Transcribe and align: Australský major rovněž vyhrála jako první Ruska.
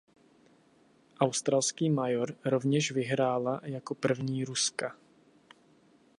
Australský 1.19 1.89
major 1.89 2.35
rovněž 2.45 2.91
vyhrála 2.91 3.61
jako 3.63 3.95
první 3.95 4.45
Ruska. 4.45 4.95